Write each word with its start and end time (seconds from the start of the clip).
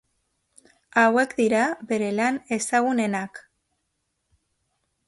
Hauek 1.01 1.35
dira 1.41 1.61
bere 1.91 2.09
lan 2.21 2.41
ezagunenak. 2.59 3.45